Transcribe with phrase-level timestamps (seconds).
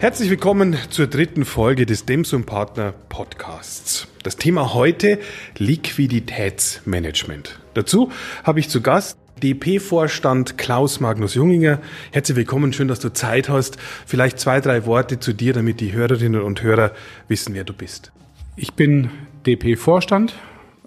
[0.00, 4.06] Herzlich willkommen zur dritten Folge des Demsum Partner Podcasts.
[4.22, 5.18] Das Thema heute
[5.56, 7.58] Liquiditätsmanagement.
[7.74, 8.12] Dazu
[8.44, 11.80] habe ich zu Gast DP-Vorstand Klaus Magnus Junginger.
[12.12, 13.76] Herzlich willkommen, schön, dass du Zeit hast.
[14.06, 16.92] Vielleicht zwei, drei Worte zu dir, damit die Hörerinnen und Hörer
[17.26, 18.12] wissen, wer du bist.
[18.54, 19.10] Ich bin
[19.46, 20.32] DP-Vorstand,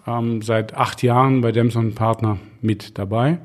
[0.08, 3.40] ähm, seit acht Jahren bei Demson Partner mit dabei.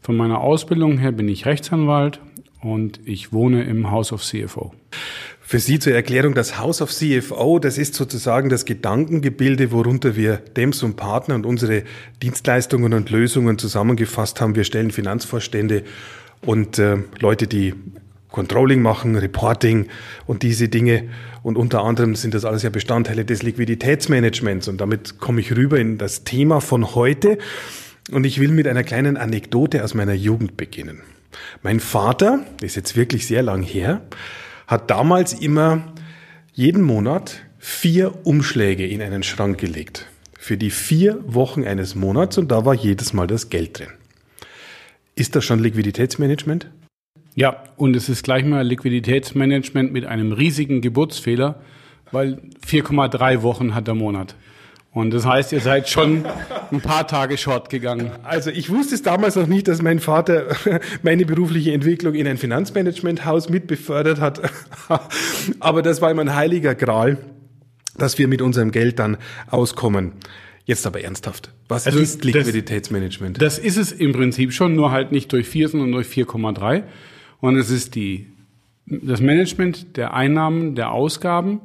[0.00, 2.20] Von meiner Ausbildung her bin ich Rechtsanwalt
[2.62, 4.72] und ich wohne im House of CFO.
[5.40, 10.36] Für Sie zur Erklärung, das House of CFO, das ist sozusagen das Gedankengebilde, worunter wir
[10.36, 11.82] Dems und Partner und unsere
[12.22, 14.54] Dienstleistungen und Lösungen zusammengefasst haben.
[14.54, 15.82] Wir stellen Finanzvorstände
[16.42, 17.74] und äh, Leute, die
[18.30, 19.88] Controlling machen, Reporting
[20.26, 21.08] und diese Dinge.
[21.42, 24.68] Und unter anderem sind das alles ja Bestandteile des Liquiditätsmanagements.
[24.68, 27.38] Und damit komme ich rüber in das Thema von heute.
[28.12, 31.00] Und ich will mit einer kleinen Anekdote aus meiner Jugend beginnen.
[31.62, 34.02] Mein Vater, ist jetzt wirklich sehr lang her,
[34.66, 35.92] hat damals immer
[36.52, 40.06] jeden Monat vier Umschläge in einen Schrank gelegt.
[40.38, 43.88] Für die vier Wochen eines Monats und da war jedes Mal das Geld drin.
[45.14, 46.70] Ist das schon Liquiditätsmanagement?
[47.34, 51.60] Ja, und es ist gleich mal Liquiditätsmanagement mit einem riesigen Geburtsfehler,
[52.10, 54.34] weil 4,3 Wochen hat der Monat.
[54.92, 56.24] Und das heißt, ihr seid schon
[56.72, 58.10] ein paar Tage short gegangen.
[58.24, 60.56] Also ich wusste es damals noch nicht, dass mein Vater
[61.02, 64.40] meine berufliche Entwicklung in ein Finanzmanagementhaus mitbefördert hat.
[65.60, 67.18] Aber das war immer ein heiliger Gral,
[67.96, 69.16] dass wir mit unserem Geld dann
[69.48, 70.12] auskommen.
[70.64, 71.50] Jetzt aber ernsthaft.
[71.68, 73.40] Was also ist Liquiditätsmanagement?
[73.40, 76.84] Das, das ist es im Prinzip schon, nur halt nicht durch 4, sondern durch 4,3.
[77.40, 78.28] Und es ist die,
[78.86, 81.60] das Management der Einnahmen, der Ausgaben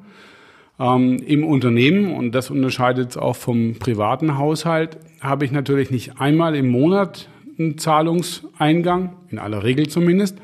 [0.80, 6.20] ähm, Im Unternehmen, und das unterscheidet es auch vom privaten Haushalt, habe ich natürlich nicht
[6.20, 10.38] einmal im Monat einen Zahlungseingang, in aller Regel zumindest,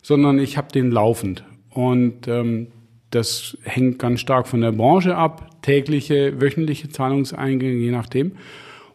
[0.00, 1.44] sondern ich habe den laufend.
[1.70, 2.68] Und ähm,
[3.10, 8.32] das hängt ganz stark von der Branche ab, tägliche, wöchentliche Zahlungseingänge, je nachdem.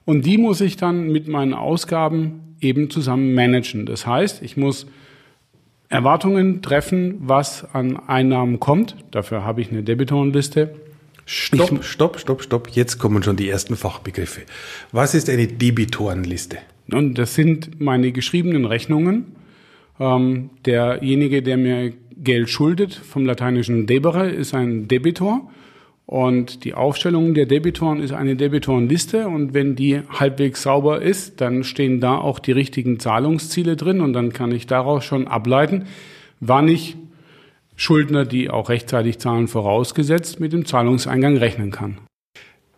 [0.05, 3.85] Und die muss ich dann mit meinen Ausgaben eben zusammen managen.
[3.85, 4.87] Das heißt, ich muss
[5.89, 8.95] Erwartungen treffen, was an Einnahmen kommt.
[9.11, 10.75] Dafür habe ich eine Debitorenliste.
[11.25, 12.69] Stopp, stopp, stopp, stopp.
[12.69, 14.41] Jetzt kommen schon die ersten Fachbegriffe.
[14.91, 16.57] Was ist eine Debitorenliste?
[16.91, 19.35] Und das sind meine geschriebenen Rechnungen.
[19.99, 25.49] Ähm, derjenige, der mir Geld schuldet, vom lateinischen debere, ist ein Debitor.
[26.07, 31.65] Und die Aufstellung der Debitoren ist eine Debitorenliste und wenn die halbwegs sauber ist, dann
[31.65, 35.85] stehen da auch die richtigen Zahlungsziele drin und dann kann ich daraus schon ableiten,
[36.39, 36.95] wann ich
[37.75, 41.97] Schuldner, die auch rechtzeitig zahlen, vorausgesetzt mit dem Zahlungseingang rechnen kann.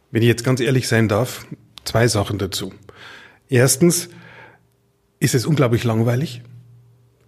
[0.10, 1.46] Wenn ich jetzt ganz ehrlich sein darf,
[1.86, 2.74] zwei Sachen dazu.
[3.48, 4.10] Erstens
[5.20, 6.42] ist es unglaublich langweilig,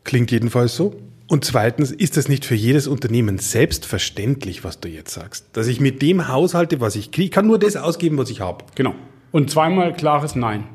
[0.04, 1.00] klingt jedenfalls so.
[1.32, 5.46] Und zweitens, ist das nicht für jedes Unternehmen selbstverständlich, was du jetzt sagst?
[5.54, 8.66] Dass ich mit dem haushalte, was ich kriege, kann nur das ausgeben, was ich habe.
[8.76, 8.94] Genau.
[9.32, 10.66] Und zweimal klares Nein.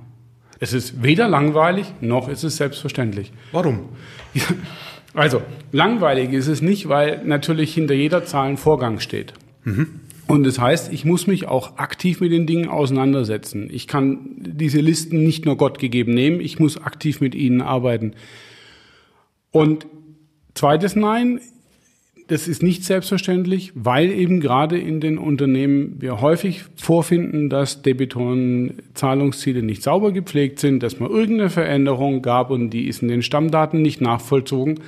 [0.59, 3.35] Es ist weder langweilig, noch ist es selbstverständlich.
[3.53, 3.91] Warum?
[5.13, 9.33] Also, langweilig ist es nicht, weil natürlich hinter jeder Zahl ein Vorgang steht.
[9.65, 10.01] Mhm.
[10.27, 13.69] Und das heißt, ich muss mich auch aktiv mit den Dingen auseinandersetzen.
[13.71, 18.13] Ich kann diese Listen nicht nur Gott gegeben nehmen, ich muss aktiv mit ihnen arbeiten.
[19.53, 19.87] Und
[20.57, 21.41] Zweites Nein,
[22.29, 28.79] das ist nicht selbstverständlich, weil eben gerade in den Unternehmen wir häufig vorfinden, dass Debitoren
[28.95, 33.23] Zahlungsziele nicht sauber gepflegt sind, dass man irgendeine Veränderung gab und die ist in den
[33.23, 34.81] Stammdaten nicht nachvollzogen.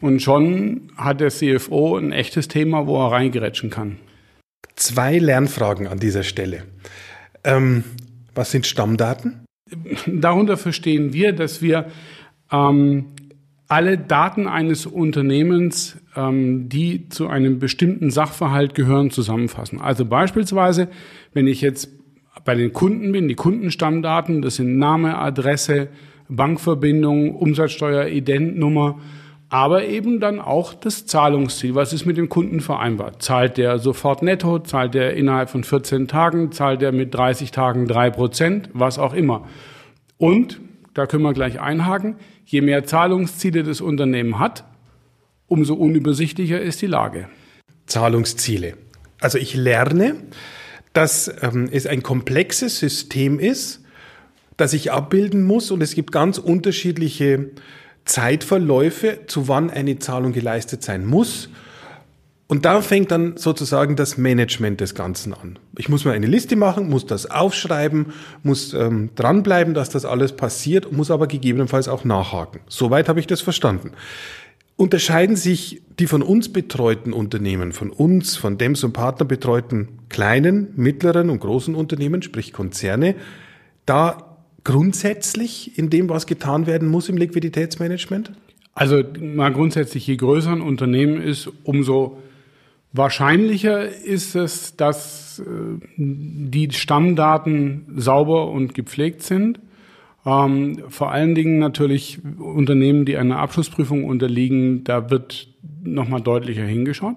[0.00, 3.96] Und schon hat der CFO ein echtes Thema, wo er reingerätschen kann.
[4.76, 6.64] Zwei Lernfragen an dieser Stelle.
[7.44, 7.82] Ähm,
[8.34, 9.40] was sind Stammdaten?
[10.06, 11.86] Darunter verstehen wir, dass wir
[12.52, 13.06] ähm,
[13.68, 19.80] alle Daten eines Unternehmens, ähm, die zu einem bestimmten Sachverhalt gehören, zusammenfassen.
[19.80, 20.88] Also beispielsweise,
[21.34, 21.90] wenn ich jetzt
[22.44, 25.88] bei den Kunden bin, die Kundenstammdaten, das sind Name, Adresse,
[26.30, 28.98] Bankverbindung, Umsatzsteuer, Identnummer,
[29.50, 31.74] aber eben dann auch das Zahlungsziel.
[31.74, 33.22] Was ist mit dem Kunden vereinbart?
[33.22, 34.58] Zahlt der sofort netto?
[34.58, 36.52] Zahlt der innerhalb von 14 Tagen?
[36.52, 38.68] Zahlt der mit 30 Tagen drei Prozent?
[38.72, 39.46] Was auch immer.
[40.18, 40.60] Und,
[40.92, 42.16] da können wir gleich einhaken,
[42.50, 44.64] Je mehr Zahlungsziele das Unternehmen hat,
[45.48, 47.28] umso unübersichtlicher ist die Lage.
[47.84, 48.78] Zahlungsziele.
[49.20, 50.14] Also ich lerne,
[50.94, 53.84] dass ähm, es ein komplexes System ist,
[54.56, 57.50] das ich abbilden muss und es gibt ganz unterschiedliche
[58.06, 61.50] Zeitverläufe, zu wann eine Zahlung geleistet sein muss
[62.50, 65.58] und da fängt dann sozusagen das Management des Ganzen an.
[65.76, 68.06] Ich muss mir eine Liste machen, muss das aufschreiben,
[68.42, 72.60] muss ähm, dranbleiben, dass das alles passiert, muss aber gegebenenfalls auch nachhaken.
[72.66, 73.92] Soweit habe ich das verstanden.
[74.76, 80.68] Unterscheiden sich die von uns betreuten Unternehmen, von uns, von Dems und Partner betreuten kleinen,
[80.74, 83.14] mittleren und großen Unternehmen, sprich Konzerne,
[83.84, 88.32] da grundsätzlich in dem, was getan werden muss im Liquiditätsmanagement?
[88.72, 92.18] Also mal grundsätzlich, je größer ein Unternehmen ist, umso
[92.92, 95.44] wahrscheinlicher ist es, dass äh,
[95.96, 99.60] die Stammdaten sauber und gepflegt sind.
[100.26, 105.48] Ähm, vor allen Dingen natürlich Unternehmen, die einer Abschlussprüfung unterliegen, da wird
[105.82, 107.16] nochmal deutlicher hingeschaut.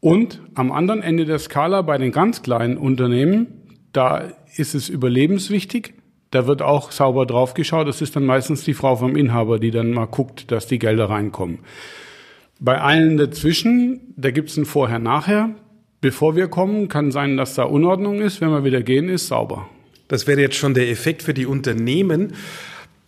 [0.00, 3.46] Und am anderen Ende der Skala bei den ganz kleinen Unternehmen,
[3.92, 4.24] da
[4.56, 5.94] ist es überlebenswichtig.
[6.30, 7.88] Da wird auch sauber drauf geschaut.
[7.88, 11.08] Das ist dann meistens die Frau vom Inhaber, die dann mal guckt, dass die Gelder
[11.08, 11.60] reinkommen.
[12.60, 15.50] Bei allen dazwischen, da gibt es ein Vorher-Nachher.
[16.00, 18.40] Bevor wir kommen, kann sein, dass da Unordnung ist.
[18.40, 19.68] Wenn wir wieder gehen, ist sauber.
[20.08, 22.34] Das wäre jetzt schon der Effekt für die Unternehmen.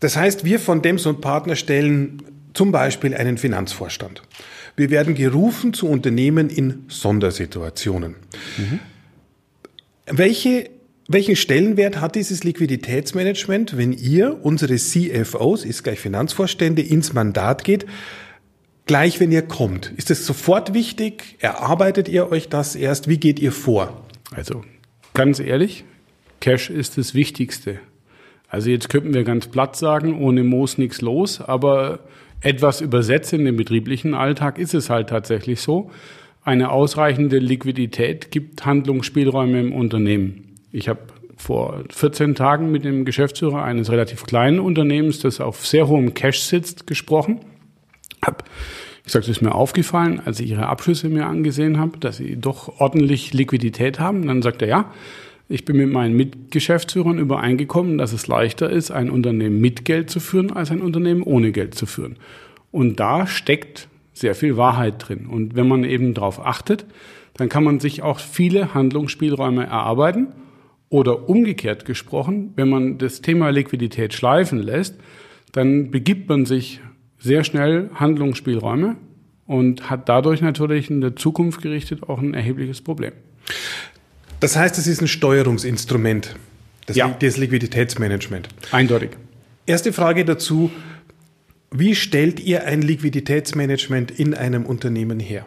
[0.01, 2.23] Das heißt, wir von Dems und Partner stellen
[2.55, 4.23] zum Beispiel einen Finanzvorstand.
[4.77, 8.15] Wir werden gerufen zu Unternehmen in Sondersituationen.
[8.57, 8.79] Mhm.
[10.07, 10.71] Welche,
[11.09, 17.87] welchen Stellenwert hat dieses Liquiditätsmanagement, wenn ihr unsere CFOs, ist gleich Finanzvorstände, ins Mandat geht?
[18.87, 19.93] Gleich, wenn ihr kommt.
[19.97, 21.37] Ist es sofort wichtig?
[21.41, 23.09] Erarbeitet ihr euch das erst?
[23.09, 24.01] Wie geht ihr vor?
[24.33, 24.63] Also,
[25.13, 25.85] ganz ehrlich,
[26.41, 27.81] Cash ist das Wichtigste.
[28.49, 31.99] Also jetzt könnten wir ganz platt sagen, ohne Moos nichts los, aber
[32.41, 35.91] etwas übersetzt in den betrieblichen Alltag ist es halt tatsächlich so.
[36.45, 40.55] Eine ausreichende Liquidität gibt Handlungsspielräume im Unternehmen.
[40.71, 41.01] Ich habe
[41.37, 46.43] vor 14 Tagen mit dem Geschäftsführer eines relativ kleinen Unternehmens, das auf sehr hohem Cash
[46.43, 47.41] sitzt, gesprochen.
[48.27, 48.45] Hab
[49.05, 52.81] gesagt, es ist mir aufgefallen, als ich ihre Abschlüsse mir angesehen habe, dass sie doch
[52.81, 54.27] ordentlich Liquidität haben.
[54.27, 54.93] Dann sagt er, ja,
[55.49, 60.19] ich bin mit meinen Mitgeschäftsführern übereingekommen, dass es leichter ist, ein Unternehmen mit Geld zu
[60.19, 62.17] führen, als ein Unternehmen ohne Geld zu führen.
[62.73, 65.27] Und da steckt sehr viel Wahrheit drin.
[65.27, 66.85] Und wenn man eben darauf achtet,
[67.35, 70.29] dann kann man sich auch viele Handlungsspielräume erarbeiten.
[70.89, 74.97] Oder umgekehrt gesprochen, wenn man das Thema Liquidität schleifen lässt,
[75.53, 76.81] dann begibt man sich
[77.27, 78.97] sehr schnell Handlungsspielräume
[79.47, 83.13] und hat dadurch natürlich in der Zukunft gerichtet auch ein erhebliches Problem.
[84.41, 86.37] Das heißt, es ist ein Steuerungsinstrument,
[86.87, 87.15] das, ja.
[87.19, 88.49] das Liquiditätsmanagement.
[88.73, 89.11] Eindeutig.
[89.67, 90.71] Erste Frage dazu.
[91.73, 95.47] Wie stellt ihr ein Liquiditätsmanagement in einem Unternehmen her?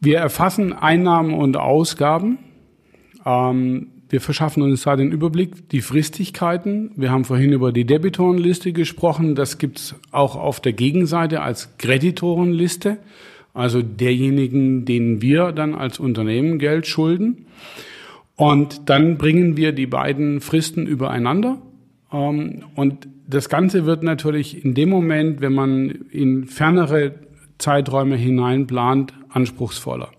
[0.00, 2.38] Wir erfassen Einnahmen und Ausgaben.
[3.26, 6.92] Ähm, wir verschaffen uns da den Überblick, die Fristigkeiten.
[6.94, 9.34] Wir haben vorhin über die Debitorenliste gesprochen.
[9.34, 12.98] Das gibt es auch auf der Gegenseite als Kreditorenliste,
[13.54, 17.46] also derjenigen, denen wir dann als Unternehmen Geld schulden.
[18.36, 21.58] Und dann bringen wir die beiden Fristen übereinander.
[22.12, 27.16] Ähm, und das Ganze wird natürlich in dem Moment, wenn man in fernere
[27.58, 30.12] Zeiträume hineinplant, anspruchsvoller.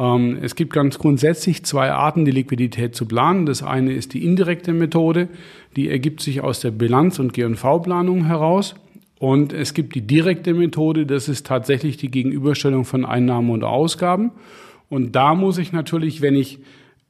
[0.00, 3.44] Ähm, es gibt ganz grundsätzlich zwei Arten, die Liquidität zu planen.
[3.44, 5.28] Das eine ist die indirekte Methode,
[5.76, 8.74] die ergibt sich aus der Bilanz- und G&V-Planung heraus.
[9.18, 14.32] Und es gibt die direkte Methode, das ist tatsächlich die Gegenüberstellung von Einnahmen und Ausgaben.
[14.88, 16.58] Und da muss ich natürlich, wenn ich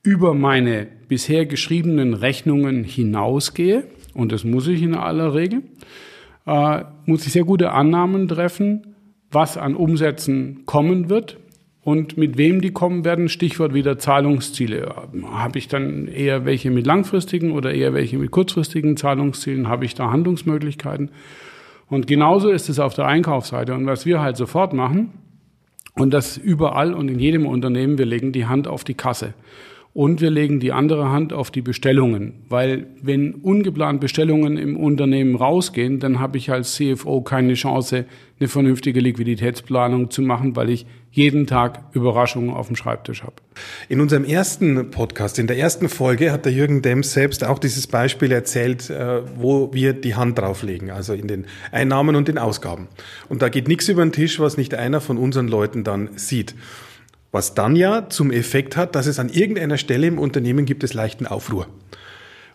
[0.02, 5.62] über meine bisher geschriebenen Rechnungen hinausgehe, und das muss ich in aller Regel,
[6.46, 8.96] äh, muss ich sehr gute Annahmen treffen,
[9.31, 11.38] was an Umsätzen kommen wird
[11.82, 13.28] und mit wem die kommen werden.
[13.28, 14.94] Stichwort wieder Zahlungsziele.
[15.30, 19.68] Habe ich dann eher welche mit langfristigen oder eher welche mit kurzfristigen Zahlungszielen?
[19.68, 21.10] Habe ich da Handlungsmöglichkeiten?
[21.88, 23.75] Und genauso ist es auf der Einkaufsseite.
[23.75, 25.12] Und was wir halt sofort machen,
[25.94, 29.34] und das überall und in jedem Unternehmen, wir legen die Hand auf die Kasse.
[29.92, 35.35] Und wir legen die andere Hand auf die Bestellungen, weil wenn ungeplant Bestellungen im Unternehmen
[35.35, 38.04] rausgehen, dann habe ich als CFO keine Chance,
[38.38, 43.35] eine vernünftige Liquiditätsplanung zu machen, weil ich jeden Tag Überraschungen auf dem Schreibtisch habe.
[43.88, 47.88] In unserem ersten Podcast, in der ersten Folge, hat der Jürgen Dems selbst auch dieses
[47.88, 52.87] Beispiel erzählt, äh, wo wir die Hand drauflegen, also in den Einnahmen und den Ausgaben.
[53.28, 56.54] Und da geht nichts über den Tisch, was nicht einer von unseren Leuten dann sieht.
[57.32, 60.94] Was dann ja zum Effekt hat, dass es an irgendeiner Stelle im Unternehmen gibt es
[60.94, 61.66] leichten Aufruhr.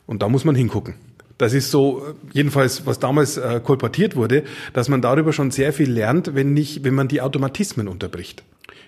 [0.06, 0.96] Und da muss man hingucken.
[1.38, 5.92] Das ist so, jedenfalls, was damals äh, kolportiert wurde, dass man darüber schon sehr viel
[5.92, 8.44] lernt, wenn nicht, wenn man die Automatismen unterbricht.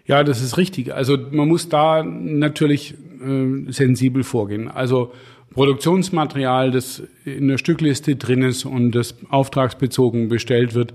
[0.05, 0.93] Ja, das ist richtig.
[0.93, 4.69] Also man muss da natürlich äh, sensibel vorgehen.
[4.69, 5.11] Also
[5.53, 10.93] Produktionsmaterial, das in der Stückliste drin ist und das auftragsbezogen bestellt wird,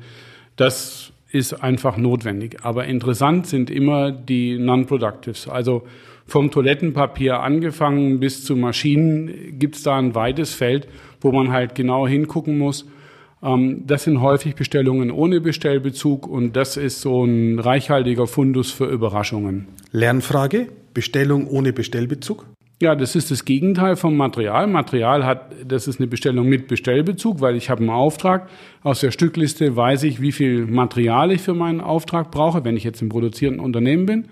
[0.56, 2.58] das ist einfach notwendig.
[2.62, 5.48] Aber interessant sind immer die Non-Productives.
[5.48, 5.82] Also
[6.26, 10.88] vom Toilettenpapier angefangen bis zu Maschinen gibt es da ein weites Feld,
[11.20, 12.86] wo man halt genau hingucken muss,
[13.42, 18.86] Ähm, das sind häufig Bestellungen ohne Bestellbezug und das ist so ein reichhaltiger Fundus für
[18.86, 19.66] Überraschungen.
[19.90, 22.46] Lernfrage, Bestellung ohne Bestellbezug?
[22.82, 24.66] Ja, das ist das Gegenteil vom Material.
[24.66, 28.48] Material hat, das ist eine Bestellung mit Bestellbezug, weil ich habe einen Auftrag.
[28.82, 32.82] Aus der Stückliste weiß ich, wie viel Material ich für meinen Auftrag brauche, wenn ich
[32.82, 34.24] jetzt im produzierenden Unternehmen bin.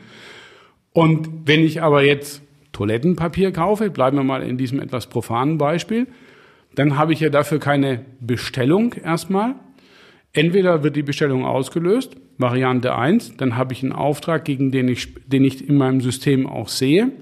[0.93, 2.43] Und wenn ich aber jetzt
[2.73, 6.09] Toilettenpapier kaufe, bleiben wir mal in diesem etwas profanen Beispiel,
[6.75, 9.55] dann habe ich ja dafür keine Bestellung erstmal.
[10.33, 15.15] Entweder wird die Bestellung ausgelöst, Variante 1, dann habe ich einen Auftrag, gegen den ich,
[15.29, 17.13] den ich in meinem System auch sehe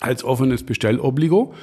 [0.00, 1.54] als offenes Bestellobligo.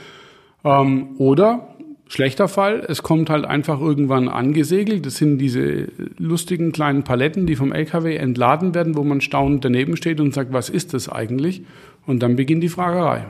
[0.64, 1.76] Ähm, oder
[2.08, 5.06] schlechter Fall, es kommt halt einfach irgendwann angesegelt.
[5.06, 9.98] Das sind diese lustigen kleinen Paletten, die vom LKW entladen werden, wo man staunend daneben
[9.98, 11.64] steht und sagt, was ist das eigentlich?
[12.06, 13.26] Und dann beginnt die Fragerei.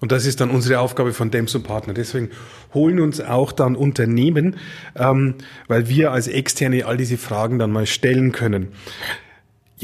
[0.00, 1.94] Und das ist dann unsere Aufgabe von Dems und Partner.
[1.94, 2.28] Deswegen
[2.74, 4.56] holen uns auch dann Unternehmen,
[4.96, 5.36] ähm,
[5.68, 8.68] weil wir als Externe all diese Fragen dann mal stellen können.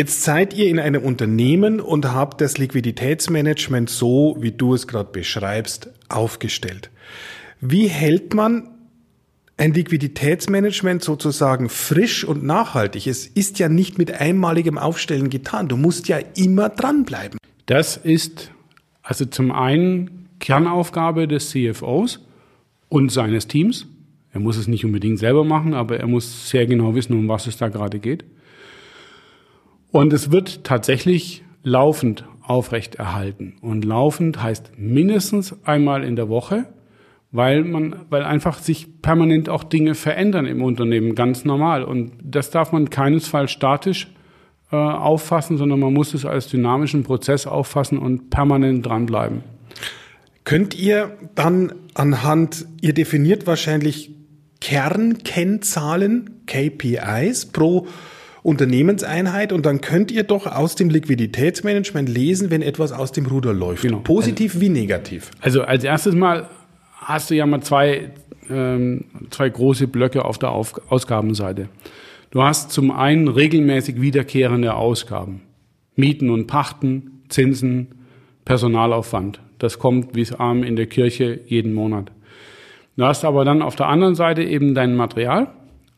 [0.00, 5.10] Jetzt seid ihr in einem Unternehmen und habt das Liquiditätsmanagement so, wie du es gerade
[5.12, 6.88] beschreibst, aufgestellt.
[7.60, 8.70] Wie hält man
[9.58, 13.08] ein Liquiditätsmanagement sozusagen frisch und nachhaltig?
[13.08, 15.68] Es ist ja nicht mit einmaligem Aufstellen getan.
[15.68, 17.38] Du musst ja immer dranbleiben.
[17.66, 18.52] Das ist
[19.02, 22.20] also zum einen Kernaufgabe des CFOs
[22.88, 23.86] und seines Teams.
[24.32, 27.46] Er muss es nicht unbedingt selber machen, aber er muss sehr genau wissen, um was
[27.46, 28.24] es da gerade geht.
[29.92, 33.56] Und es wird tatsächlich laufend aufrechterhalten.
[33.60, 36.66] Und laufend heißt mindestens einmal in der Woche,
[37.32, 41.84] weil man, weil einfach sich permanent auch Dinge verändern im Unternehmen, ganz normal.
[41.84, 44.08] Und das darf man keinesfalls statisch
[44.72, 49.42] äh, auffassen, sondern man muss es als dynamischen Prozess auffassen und permanent dranbleiben.
[50.44, 54.10] Könnt ihr dann anhand, ihr definiert wahrscheinlich
[54.60, 57.86] Kernkennzahlen, KPIs pro
[58.42, 63.52] Unternehmenseinheit und dann könnt ihr doch aus dem Liquiditätsmanagement lesen, wenn etwas aus dem Ruder
[63.52, 63.82] läuft.
[63.82, 63.98] Genau.
[63.98, 65.30] Positiv also, wie negativ.
[65.40, 66.48] Also als erstes Mal
[66.96, 68.10] hast du ja mal zwei,
[68.48, 71.68] ähm, zwei große Blöcke auf der auf Ausgabenseite.
[72.30, 75.42] Du hast zum einen regelmäßig wiederkehrende Ausgaben.
[75.96, 77.88] Mieten und Pachten, Zinsen,
[78.44, 79.40] Personalaufwand.
[79.58, 82.10] Das kommt wie es arm in der Kirche jeden Monat.
[82.96, 85.48] Du hast aber dann auf der anderen Seite eben dein Material.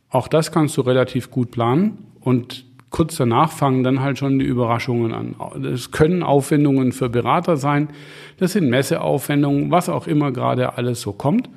[0.09, 1.99] Auch das kannst du relativ gut planen.
[2.23, 5.35] Und kurz danach fangen dann halt schon die Überraschungen an.
[5.61, 7.88] Das können Aufwendungen für Berater sein,
[8.38, 11.49] das sind Messeaufwendungen, was auch immer gerade alles so kommt.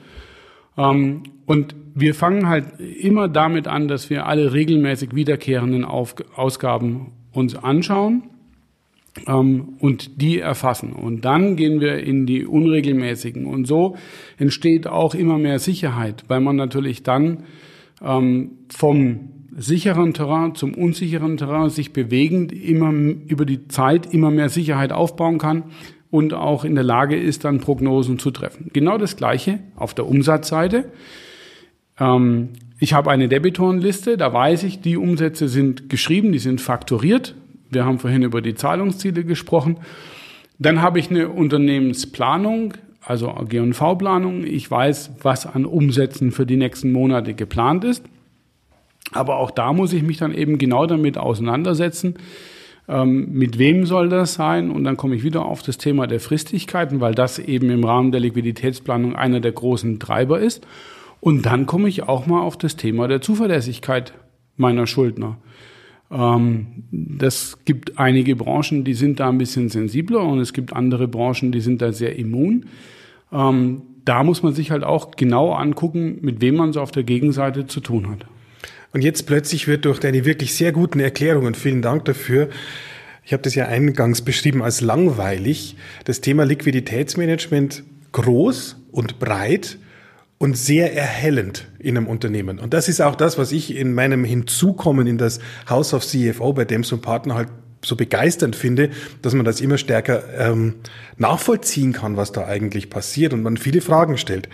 [0.77, 7.55] Ähm, und wir fangen halt immer damit an, dass wir alle regelmäßig wiederkehrenden Ausgaben uns
[7.55, 8.23] anschauen
[9.27, 10.93] ähm, und die erfassen.
[10.93, 13.45] Und dann gehen wir in die unregelmäßigen.
[13.45, 13.95] Und so
[14.37, 17.43] entsteht auch immer mehr Sicherheit, weil man natürlich dann
[18.03, 24.49] ähm, vom sicheren Terrain zum unsicheren Terrain sich bewegend immer über die Zeit immer mehr
[24.49, 25.63] Sicherheit aufbauen kann
[26.11, 28.69] und auch in der Lage ist, dann Prognosen zu treffen.
[28.73, 30.91] Genau das Gleiche auf der Umsatzseite.
[31.99, 37.35] Ähm, ich habe eine Debitorenliste, da weiß ich, die Umsätze sind geschrieben, die sind fakturiert.
[37.69, 39.77] Wir haben vorhin über die Zahlungsziele gesprochen.
[40.59, 44.43] Dann habe ich eine Unternehmensplanung, also G&V-Planung.
[44.43, 48.03] Ich weiß, was an Umsätzen für die nächsten Monate geplant ist.
[49.11, 52.15] Aber auch da muss ich mich dann eben genau damit auseinandersetzen,
[52.87, 54.69] ähm, mit wem soll das sein?
[54.69, 58.11] Und dann komme ich wieder auf das Thema der Fristigkeiten, weil das eben im Rahmen
[58.11, 60.67] der Liquiditätsplanung einer der großen Treiber ist.
[61.19, 64.13] Und dann komme ich auch mal auf das Thema der Zuverlässigkeit
[64.57, 65.37] meiner Schuldner.
[66.11, 71.07] Ähm, das gibt einige Branchen, die sind da ein bisschen sensibler und es gibt andere
[71.07, 72.67] Branchen, die sind da sehr immun.
[73.31, 77.03] Ähm, da muss man sich halt auch genau angucken, mit wem man so auf der
[77.03, 78.27] Gegenseite zu tun hat.
[78.95, 82.47] Und jetzt plötzlich wird durch deine wirklich sehr guten Erklärungen, vielen Dank dafür,
[83.25, 85.75] ich habe das ja eingangs beschrieben als langweilig,
[86.05, 87.83] das Thema Liquiditätsmanagement
[88.13, 89.79] groß und breit
[90.37, 92.57] und sehr erhellend in einem Unternehmen.
[92.57, 96.53] Und das ist auch das, was ich in meinem Hinzukommen in das House of CFO
[96.53, 97.49] bei Dems und Partner halt
[97.85, 98.89] so begeisternd finde,
[99.21, 100.75] dass man das immer stärker ähm,
[101.17, 104.49] nachvollziehen kann, was da eigentlich passiert und man viele Fragen stellt.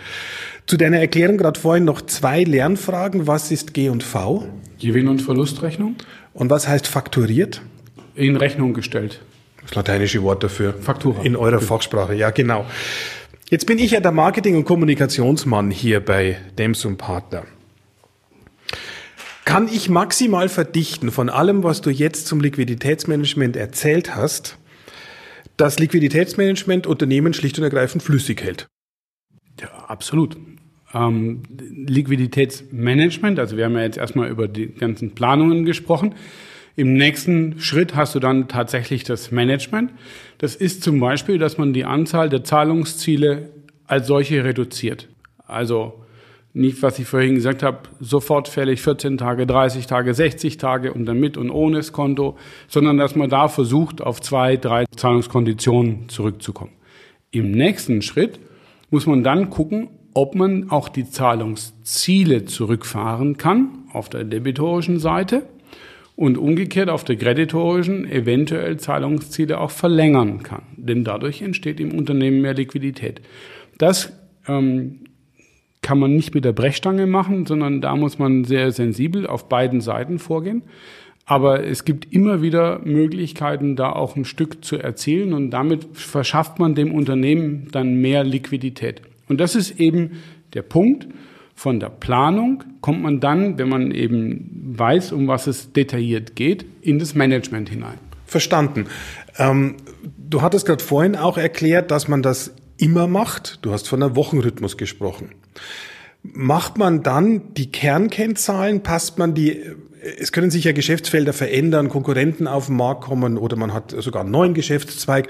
[0.66, 3.26] Zu deiner Erklärung gerade vorhin noch zwei Lernfragen.
[3.26, 4.46] Was ist G und V?
[4.80, 5.96] Gewinn- und Verlustrechnung.
[6.34, 7.62] Und was heißt fakturiert?
[8.14, 9.20] In Rechnung gestellt.
[9.62, 10.74] Das lateinische Wort dafür.
[10.74, 11.22] Faktura.
[11.22, 12.66] In eurer Fachsprache, ja genau.
[13.48, 17.44] Jetzt bin ich ja der Marketing- und Kommunikationsmann hier bei Demsum Partner.
[19.44, 24.58] Kann ich maximal verdichten von allem, was du jetzt zum Liquiditätsmanagement erzählt hast,
[25.56, 28.68] dass Liquiditätsmanagement Unternehmen schlicht und ergreifend flüssig hält?
[29.60, 30.36] Ja, absolut.
[30.94, 33.38] ähm, Liquiditätsmanagement.
[33.38, 36.14] Also wir haben ja jetzt erstmal über die ganzen Planungen gesprochen.
[36.74, 39.92] Im nächsten Schritt hast du dann tatsächlich das Management.
[40.38, 43.50] Das ist zum Beispiel, dass man die Anzahl der Zahlungsziele
[43.86, 45.08] als solche reduziert.
[45.46, 46.01] Also
[46.54, 51.06] nicht, was ich vorhin gesagt habe, sofort fällig 14 Tage, 30 Tage, 60 Tage und
[51.06, 52.36] dann mit und ohne das Konto,
[52.68, 56.72] sondern dass man da versucht, auf zwei, drei Zahlungskonditionen zurückzukommen.
[57.30, 58.38] Im nächsten Schritt
[58.90, 65.46] muss man dann gucken, ob man auch die Zahlungsziele zurückfahren kann auf der debitorischen Seite
[66.16, 70.62] und umgekehrt auf der kreditorischen eventuell Zahlungsziele auch verlängern kann.
[70.76, 73.22] Denn dadurch entsteht im Unternehmen mehr Liquidität.
[73.78, 74.12] Das
[74.46, 75.01] ähm,
[75.82, 79.80] kann man nicht mit der Brechstange machen, sondern da muss man sehr sensibel auf beiden
[79.80, 80.62] Seiten vorgehen.
[81.24, 86.58] Aber es gibt immer wieder Möglichkeiten, da auch ein Stück zu erzielen und damit verschafft
[86.58, 89.02] man dem Unternehmen dann mehr Liquidität.
[89.28, 90.22] Und das ist eben
[90.54, 91.08] der Punkt.
[91.54, 96.64] Von der Planung kommt man dann, wenn man eben weiß, um was es detailliert geht,
[96.80, 97.98] in das Management hinein.
[98.26, 98.86] Verstanden.
[99.38, 99.76] Ähm,
[100.18, 103.58] du hattest gerade vorhin auch erklärt, dass man das immer macht.
[103.62, 105.30] Du hast von einem Wochenrhythmus gesprochen.
[106.22, 109.60] Macht man dann die Kernkennzahlen, passt man die,
[110.18, 114.22] es können sich ja Geschäftsfelder verändern, Konkurrenten auf den Markt kommen oder man hat sogar
[114.22, 115.28] einen neuen Geschäftszweig.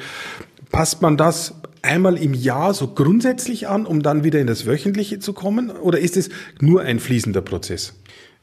[0.70, 5.18] Passt man das einmal im Jahr so grundsätzlich an, um dann wieder in das Wöchentliche
[5.18, 5.70] zu kommen?
[5.70, 7.98] Oder ist es nur ein fließender Prozess?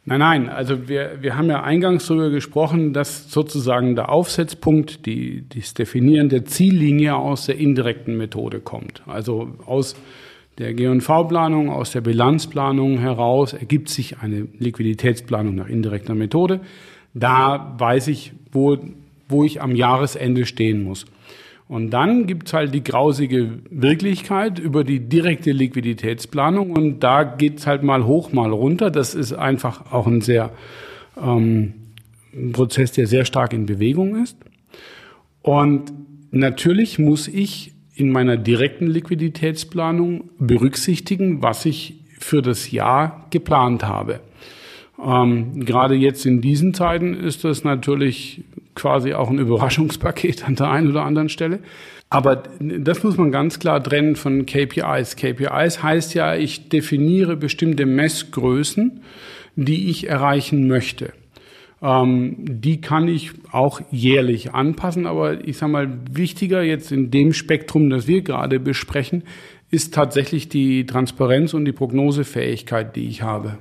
[0.05, 5.45] Nein, nein, also wir, wir haben ja eingangs darüber gesprochen, dass sozusagen der Aufsetzpunkt, die,
[5.50, 9.03] das Definieren der Ziellinie aus der indirekten Methode kommt.
[9.05, 9.95] Also aus
[10.60, 16.60] der G&V-Planung, aus der Bilanzplanung heraus ergibt sich eine Liquiditätsplanung nach indirekter Methode.
[17.13, 18.78] Da weiß ich, wo,
[19.28, 21.06] wo ich am Jahresende stehen muss.
[21.70, 27.84] Und dann gibt's halt die grausige Wirklichkeit über die direkte Liquiditätsplanung und da geht's halt
[27.84, 28.92] mal hoch, mal runter.
[28.92, 30.51] Das ist einfach auch ein sehr
[31.22, 31.74] ähm,
[32.34, 34.38] ein Prozess, der sehr stark in Bewegung ist.
[35.41, 35.93] Und
[36.32, 44.21] natürlich muss ich in meiner direkten Liquiditätsplanung berücksichtigen, was ich für das Jahr geplant habe.
[45.03, 48.43] Ähm, gerade jetzt in diesen Zeiten ist das natürlich
[48.75, 51.59] quasi auch ein Überraschungspaket an der einen oder anderen Stelle.
[52.09, 55.15] Aber das muss man ganz klar trennen von KPIs.
[55.15, 59.01] KPIs heißt ja, ich definiere bestimmte Messgrößen,
[59.55, 61.13] die ich erreichen möchte.
[61.82, 67.34] Ähm, die kann ich auch jährlich anpassen, aber ich sage mal, wichtiger jetzt in dem
[67.34, 69.24] Spektrum, das wir gerade besprechen,
[69.72, 73.58] ist tatsächlich die Transparenz und die Prognosefähigkeit, die ich habe.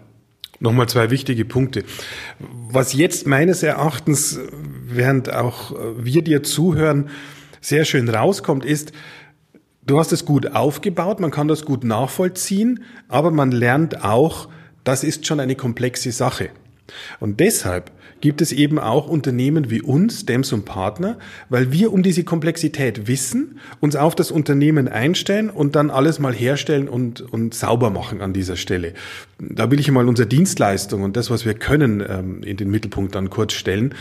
[0.61, 1.85] Nochmal zwei wichtige Punkte.
[2.41, 4.41] Was jetzt meines Erachtens,
[4.89, 7.11] während auch wir dir zuhören,
[7.61, 8.93] sehr schön rauskommt, ist,
[9.87, 14.49] du hast es gut aufgebaut, man kann das gut nachvollziehen, aber man lernt auch,
[14.83, 16.51] das ist schon eine komplexe Sache.
[17.21, 22.03] Und deshalb gibt es eben auch Unternehmen wie uns, Dems und Partner, weil wir um
[22.03, 27.55] diese Komplexität wissen, uns auf das Unternehmen einstellen und dann alles mal herstellen und, und
[27.55, 28.95] sauber machen an dieser Stelle.
[29.39, 33.15] Da will ich mal unsere Dienstleistung und das, was wir können, ähm, in den Mittelpunkt
[33.15, 33.95] dann kurz stellen.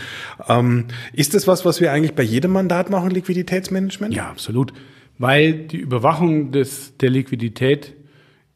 [0.48, 4.14] Ähm, ist das was, was wir eigentlich bei jedem Mandat machen, Liquiditätsmanagement?
[4.14, 4.72] Ja, absolut.
[5.18, 7.94] Weil die Überwachung des, der Liquidität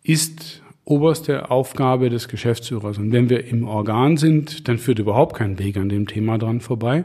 [0.02, 2.98] ist oberste Aufgabe des Geschäftsführers.
[2.98, 6.60] Und wenn wir im Organ sind, dann führt überhaupt kein Weg an dem Thema dran
[6.60, 7.04] vorbei.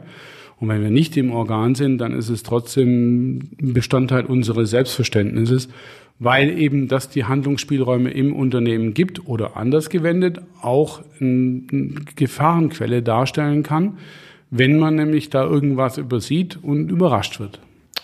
[0.60, 5.68] Und wenn wir nicht im Organ sind, dann ist es trotzdem Bestandteil unseres Selbstverständnisses,
[6.18, 11.62] weil eben das die Handlungsspielräume im Unternehmen gibt oder anders gewendet auch eine
[12.16, 13.98] Gefahrenquelle darstellen kann,
[14.50, 17.60] wenn man nämlich da irgendwas übersieht und überrascht wird.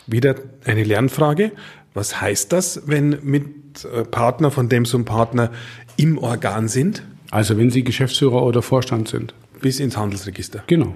[0.07, 1.53] Wieder eine Lernfrage.
[1.95, 5.51] Was heißt das, wenn mit äh, Partner von dem so Partner
[5.97, 7.03] im Organ sind?
[7.31, 9.35] Also wenn Sie Geschäftsführer oder Vorstand sind.
[9.61, 10.63] Bis ins Handelsregister.
[10.67, 10.95] Genau.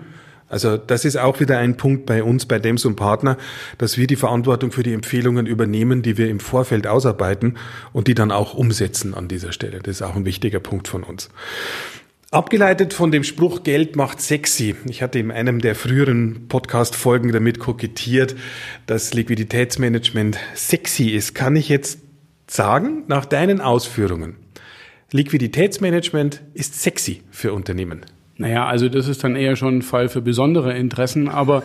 [0.48, 3.36] Also das ist auch wieder ein Punkt bei uns, bei Dems und Partner,
[3.76, 7.58] dass wir die Verantwortung für die Empfehlungen übernehmen, die wir im Vorfeld ausarbeiten
[7.92, 9.80] und die dann auch umsetzen an dieser Stelle.
[9.80, 11.28] Das ist auch ein wichtiger Punkt von uns.
[12.30, 14.74] Abgeleitet von dem Spruch Geld macht sexy.
[14.86, 18.36] Ich hatte in einem der früheren Podcast-Folgen damit kokettiert,
[18.84, 21.34] dass Liquiditätsmanagement sexy ist.
[21.34, 22.00] Kann ich jetzt
[22.46, 24.36] sagen, nach deinen Ausführungen,
[25.10, 28.04] Liquiditätsmanagement ist sexy für Unternehmen.
[28.36, 31.30] Naja, also das ist dann eher schon ein Fall für besondere Interessen.
[31.30, 31.62] Aber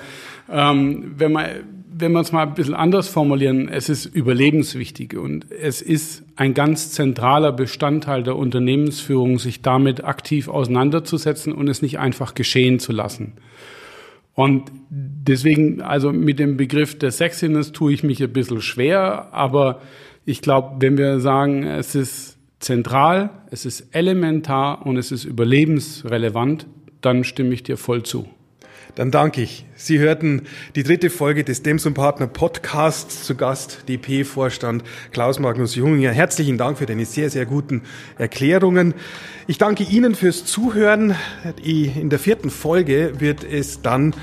[0.49, 1.47] ähm, wenn man
[1.95, 6.53] wenn wir es mal ein bisschen anders formulieren, es ist überlebenswichtig und es ist ein
[6.53, 12.91] ganz zentraler Bestandteil der Unternehmensführung, sich damit aktiv auseinanderzusetzen und es nicht einfach geschehen zu
[12.91, 13.33] lassen.
[14.33, 19.81] Und deswegen, also mit dem Begriff der Sexiness tue ich mich ein bisschen schwer, aber
[20.25, 26.65] ich glaube, wenn wir sagen, es ist zentral, es ist elementar und es ist überlebensrelevant,
[27.01, 28.27] dann stimme ich dir voll zu.
[28.95, 29.65] Dann danke ich.
[29.75, 30.43] Sie hörten
[30.75, 36.11] die dritte Folge des Dems und Partner Podcasts zu Gast, DP-Vorstand Klaus Magnus Junginger.
[36.11, 37.81] Herzlichen Dank für deine sehr, sehr guten
[38.19, 38.93] Erklärungen.
[39.47, 41.15] Ich danke Ihnen fürs Zuhören.
[41.63, 44.13] In der vierten Folge wird es dann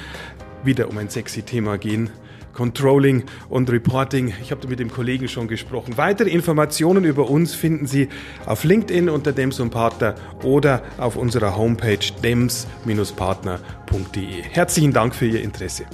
[0.62, 2.10] wieder um ein sexy Thema gehen.
[2.52, 4.34] Controlling und Reporting.
[4.42, 5.96] Ich habe mit dem Kollegen schon gesprochen.
[5.96, 8.10] Weitere Informationen über uns finden Sie
[8.46, 14.42] auf LinkedIn unter Dems und Partner oder auf unserer Homepage dems-partner.de.
[14.42, 15.86] Herzlichen Dank für Ihr Interesse.